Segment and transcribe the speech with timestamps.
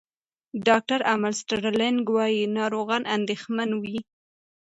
[0.67, 3.97] ډاکټر امل سټرلینګ وايي، ناروغان اندېښمن وي.